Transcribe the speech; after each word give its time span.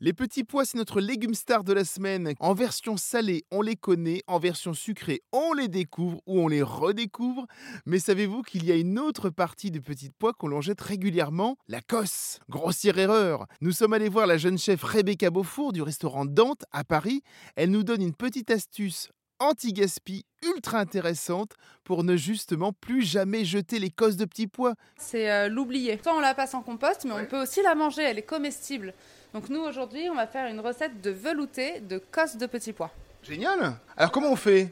Les 0.00 0.14
petits 0.14 0.44
pois, 0.44 0.64
c'est 0.64 0.78
notre 0.78 0.98
légume 0.98 1.34
star 1.34 1.62
de 1.62 1.74
la 1.74 1.84
semaine. 1.84 2.32
En 2.40 2.54
version 2.54 2.96
salée, 2.96 3.44
on 3.50 3.60
les 3.60 3.76
connaît. 3.76 4.22
En 4.26 4.38
version 4.38 4.72
sucrée, 4.72 5.20
on 5.30 5.52
les 5.52 5.68
découvre 5.68 6.22
ou 6.26 6.40
on 6.40 6.48
les 6.48 6.62
redécouvre. 6.62 7.44
Mais 7.84 7.98
savez-vous 7.98 8.40
qu'il 8.40 8.64
y 8.64 8.72
a 8.72 8.76
une 8.76 8.98
autre 8.98 9.28
partie 9.28 9.70
des 9.70 9.82
petits 9.82 10.08
pois 10.18 10.32
qu'on 10.32 10.48
l'on 10.48 10.62
jette 10.62 10.80
régulièrement? 10.80 11.58
La 11.68 11.82
cosse. 11.82 12.38
Grossière 12.48 12.98
erreur. 12.98 13.44
Nous 13.60 13.72
sommes 13.72 13.92
allés 13.92 14.08
voir 14.08 14.26
la 14.26 14.38
jeune 14.38 14.56
chef 14.56 14.82
Rebecca 14.82 15.28
Beaufour 15.28 15.74
du 15.74 15.82
restaurant 15.82 16.24
Dante 16.24 16.64
à 16.72 16.82
Paris. 16.82 17.20
Elle 17.56 17.72
nous 17.72 17.82
donne 17.82 18.00
une 18.00 18.14
petite 18.14 18.50
astuce 18.50 19.10
anti-gaspi 19.38 20.24
ultra 20.42 20.78
intéressante 20.78 21.52
pour 21.84 22.04
ne 22.04 22.16
justement 22.16 22.72
plus 22.72 23.02
jamais 23.02 23.44
jeter 23.44 23.78
les 23.78 23.90
cosses 23.90 24.16
de 24.16 24.24
petits 24.24 24.46
pois. 24.46 24.74
C'est 24.96 25.30
euh, 25.30 25.48
l'oublier. 25.48 25.98
Soit 26.02 26.14
on 26.14 26.20
la 26.20 26.34
passe 26.34 26.54
en 26.54 26.62
compost, 26.62 27.04
mais 27.04 27.12
on 27.12 27.24
peut 27.26 27.40
aussi 27.40 27.62
la 27.62 27.74
manger, 27.74 28.02
elle 28.02 28.18
est 28.18 28.22
comestible. 28.22 28.94
Donc 29.32 29.48
nous 29.48 29.60
aujourd'hui, 29.60 30.08
on 30.10 30.14
va 30.14 30.26
faire 30.26 30.46
une 30.46 30.60
recette 30.60 31.00
de 31.00 31.10
velouté 31.10 31.80
de 31.80 31.98
cosses 31.98 32.36
de 32.36 32.46
petits 32.46 32.72
pois. 32.72 32.90
Génial 33.22 33.74
Alors 33.96 34.12
comment 34.12 34.30
on 34.30 34.36
fait? 34.36 34.70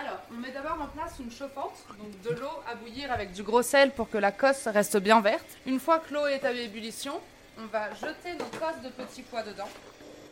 Alors, 0.00 0.18
on 0.30 0.40
met 0.40 0.50
d'abord 0.50 0.78
en 0.80 0.86
place 0.86 1.16
une 1.20 1.30
chauffante, 1.30 1.84
donc 1.98 2.20
de 2.22 2.40
l'eau 2.40 2.48
à 2.66 2.74
bouillir 2.74 3.12
avec 3.12 3.32
du 3.32 3.42
gros 3.42 3.60
sel 3.60 3.90
pour 3.90 4.08
que 4.08 4.16
la 4.16 4.32
cosse 4.32 4.66
reste 4.66 4.96
bien 4.96 5.20
verte. 5.20 5.46
Une 5.66 5.78
fois 5.78 5.98
que 5.98 6.14
l'eau 6.14 6.26
est 6.26 6.44
à 6.44 6.52
ébullition, 6.52 7.20
on 7.58 7.66
va 7.66 7.92
jeter 7.94 8.32
nos 8.32 8.46
cosses 8.58 8.82
de 8.82 8.88
petits 8.88 9.22
pois 9.22 9.42
dedans. 9.42 9.68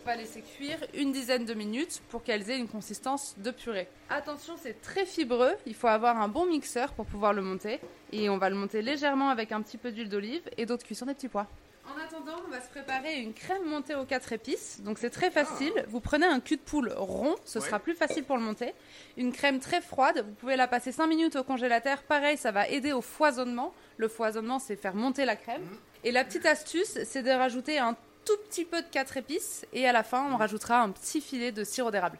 On 0.02 0.06
va 0.06 0.16
laisser 0.16 0.40
cuire 0.40 0.78
une 0.94 1.12
dizaine 1.12 1.44
de 1.44 1.52
minutes 1.52 2.00
pour 2.08 2.22
qu'elles 2.22 2.50
aient 2.50 2.58
une 2.58 2.68
consistance 2.68 3.34
de 3.36 3.50
purée. 3.50 3.86
Attention, 4.08 4.54
c'est 4.60 4.80
très 4.80 5.04
fibreux, 5.04 5.52
il 5.66 5.74
faut 5.74 5.88
avoir 5.88 6.18
un 6.18 6.28
bon 6.28 6.46
mixeur 6.46 6.92
pour 6.94 7.04
pouvoir 7.04 7.34
le 7.34 7.42
monter. 7.42 7.80
Et 8.10 8.30
on 8.30 8.38
va 8.38 8.48
le 8.48 8.56
monter 8.56 8.80
légèrement 8.80 9.28
avec 9.28 9.52
un 9.52 9.60
petit 9.60 9.76
peu 9.76 9.92
d'huile 9.92 10.08
d'olive 10.08 10.42
et 10.56 10.64
d'autres 10.64 10.86
cuissons 10.86 11.04
des 11.04 11.14
petits 11.14 11.28
pois. 11.28 11.46
En 11.86 12.00
attendant, 12.00 12.40
on 12.46 12.50
va 12.50 12.60
se 12.60 12.68
préparer 12.68 13.20
une 13.20 13.34
crème 13.34 13.64
montée 13.66 13.94
aux 13.94 14.04
quatre 14.04 14.32
épices. 14.32 14.80
Donc 14.80 14.98
c'est 14.98 15.10
très 15.10 15.30
facile. 15.30 15.72
Vous 15.88 16.00
prenez 16.00 16.26
un 16.26 16.40
cul 16.40 16.56
de 16.56 16.62
poule 16.62 16.92
rond, 16.96 17.34
ce 17.44 17.60
sera 17.60 17.78
plus 17.78 17.94
facile 17.94 18.24
pour 18.24 18.36
le 18.36 18.42
monter. 18.42 18.72
Une 19.18 19.32
crème 19.32 19.60
très 19.60 19.82
froide, 19.82 20.24
vous 20.26 20.34
pouvez 20.34 20.56
la 20.56 20.66
passer 20.66 20.92
5 20.92 21.06
minutes 21.08 21.36
au 21.36 21.44
congélateur. 21.44 22.02
Pareil, 22.04 22.38
ça 22.38 22.52
va 22.52 22.68
aider 22.68 22.92
au 22.92 23.02
foisonnement. 23.02 23.74
Le 23.98 24.08
foisonnement, 24.08 24.58
c'est 24.60 24.76
faire 24.76 24.94
monter 24.94 25.26
la 25.26 25.36
crème. 25.36 25.62
Et 26.04 26.12
la 26.12 26.24
petite 26.24 26.46
astuce, 26.46 26.98
c'est 27.04 27.22
de 27.22 27.30
rajouter 27.30 27.78
un 27.78 27.94
tout 28.24 28.36
petit 28.48 28.64
peu 28.64 28.82
de 28.82 28.86
4 28.88 29.16
épices 29.16 29.66
et 29.72 29.88
à 29.88 29.92
la 29.92 30.02
fin 30.02 30.26
on 30.32 30.36
rajoutera 30.36 30.80
un 30.80 30.90
petit 30.90 31.20
filet 31.20 31.52
de 31.52 31.64
sirop 31.64 31.90
d'érable. 31.90 32.18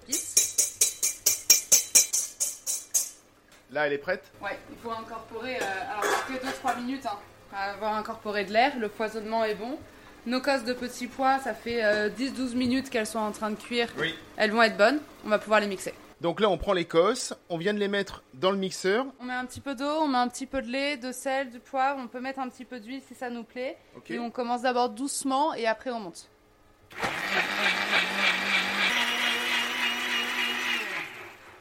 Là, 3.73 3.87
elle 3.87 3.93
est 3.93 3.99
prête? 3.99 4.25
Ouais, 4.43 4.59
il 4.71 4.77
faut 4.79 4.91
incorporer, 4.91 5.57
euh, 5.57 5.93
alors 5.93 6.27
que 6.27 6.33
2-3 6.33 6.77
minutes, 6.81 7.07
hein, 7.07 7.17
à 7.55 7.71
avoir 7.71 7.95
incorporé 7.95 8.45
de 8.45 8.53
l'air, 8.53 8.77
le 8.79 8.89
foisonnement 8.89 9.45
est 9.45 9.55
bon. 9.55 9.79
Nos 10.27 10.41
cosses 10.41 10.65
de 10.65 10.73
petits 10.73 11.07
pois, 11.07 11.39
ça 11.39 11.55
fait 11.55 11.81
10-12 12.11 12.55
minutes 12.55 12.91
qu'elles 12.91 13.07
sont 13.07 13.21
en 13.21 13.31
train 13.31 13.51
de 13.51 13.57
cuire. 13.57 13.89
Oui. 13.97 14.15
Elles 14.37 14.51
vont 14.51 14.63
être 14.63 14.77
bonnes, 14.77 15.01
on 15.25 15.29
va 15.29 15.39
pouvoir 15.39 15.61
les 15.61 15.69
mixer. 15.69 15.95
Donc 16.21 16.41
là, 16.41 16.51
on 16.51 16.59
prend 16.59 16.75
les 16.75 16.85
cosses, 16.85 17.33
on 17.49 17.57
vient 17.57 17.73
de 17.73 17.79
les 17.79 17.89
mettre 17.89 18.23
dans 18.35 18.51
le 18.51 18.59
mixeur. 18.59 19.07
On 19.21 19.25
met 19.25 19.33
un 19.33 19.47
petit 19.47 19.61
peu 19.61 19.75
d'eau, 19.75 20.03
on 20.03 20.09
met 20.09 20.19
un 20.19 20.29
petit 20.29 20.45
peu 20.45 20.61
de 20.61 20.69
lait, 20.69 20.99
de 20.99 21.13
sel, 21.13 21.49
du 21.49 21.61
poivre, 21.61 21.99
on 21.99 22.09
peut 22.09 22.21
mettre 22.21 22.41
un 22.41 22.49
petit 22.51 22.67
peu 22.67 22.79
d'huile 22.79 23.01
si 23.09 23.15
ça 23.15 23.31
nous 23.31 23.43
plaît. 23.43 23.79
Et 24.09 24.19
on 24.19 24.31
commence 24.31 24.63
d'abord 24.63 24.91
doucement 24.91 25.55
et 25.55 25.67
après 25.67 25.91
on 25.91 26.01
monte. 26.01 26.29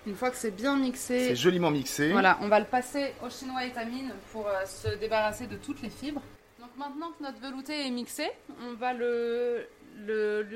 Une 0.05 0.15
fois 0.15 0.29
que 0.29 0.37
c'est 0.37 0.51
bien 0.51 0.75
mixé, 0.75 1.27
C'est 1.29 1.35
joliment 1.35 1.71
mixé. 1.71 2.11
voilà, 2.11 2.37
on 2.41 2.47
va 2.47 2.59
le 2.59 2.65
passer 2.65 3.13
au 3.23 3.29
chinois 3.29 3.63
étamine 3.65 4.11
pour 4.31 4.47
euh, 4.47 4.65
se 4.65 4.97
débarrasser 4.97 5.45
de 5.47 5.55
toutes 5.55 5.81
les 5.81 5.89
fibres. 5.89 6.21
Donc 6.59 6.69
maintenant 6.77 7.11
que 7.17 7.23
notre 7.23 7.39
velouté 7.39 7.85
est 7.85 7.91
mixé, 7.91 8.29
on 8.67 8.73
va 8.73 8.93
le, 8.93 9.67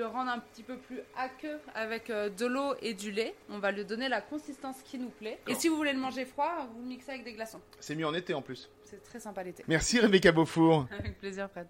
le- 0.03 0.07
rendre 0.09 0.31
un 0.31 0.39
petit 0.39 0.63
peu 0.63 0.77
plus 0.77 0.99
aqueux 1.17 1.59
avec 1.75 2.09
euh, 2.09 2.29
de 2.29 2.45
l'eau 2.45 2.75
et 2.81 2.93
du 2.93 3.11
lait. 3.11 3.33
On 3.49 3.59
va 3.59 3.71
lui 3.71 3.85
donner 3.85 4.09
la 4.09 4.21
consistance 4.21 4.77
qui 4.83 4.97
nous 4.97 5.09
plaît. 5.09 5.39
Et 5.47 5.55
si 5.55 5.67
vous 5.69 5.75
voulez 5.75 5.93
le 5.93 5.99
manger 5.99 6.25
froid, 6.25 6.67
vous 6.73 6.81
le 6.81 6.87
mixez 6.87 7.11
avec 7.11 7.23
des 7.23 7.33
glaçons. 7.33 7.61
C'est 7.79 7.95
mieux 7.95 8.07
en 8.07 8.13
été 8.13 8.33
en 8.33 8.41
plus. 8.41 8.69
C'est 8.83 9.03
très 9.03 9.19
sympa 9.19 9.43
l'été. 9.43 9.63
Merci 9.67 9.99
Rebecca 9.99 10.31
Beaufour. 10.31 10.87
Avec 10.99 11.17
plaisir, 11.17 11.49
Fred. 11.49 11.67